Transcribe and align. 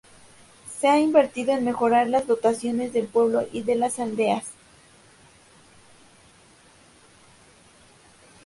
Se 0.79 0.87
ha 0.87 0.99
invertido 0.99 1.51
en 1.53 1.63
mejorar 1.63 2.07
las 2.09 2.25
dotaciones 2.25 2.91
del 2.91 3.05
pueblo 3.05 3.47
y 3.51 3.61
de 3.61 3.75
las 3.75 3.99
aldeas. 3.99 4.47